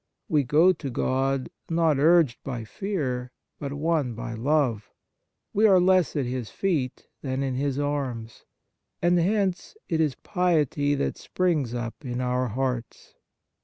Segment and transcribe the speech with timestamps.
[0.27, 4.89] We go to God, not urged by fear, but won by love;
[5.53, 8.43] we are less at His feet than in His arms.
[8.99, 13.13] And hence it is piety that springs up in our hearts.